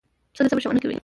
پسه 0.33 0.41
د 0.43 0.47
صبر 0.51 0.61
ښوونه 0.63 0.81
کوي. 0.83 0.97